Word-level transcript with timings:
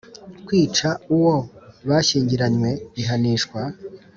Kwica 0.45 0.89
uwo 1.15 1.35
bashyingiranywe 1.89 2.71
bihanishwa 2.93 3.59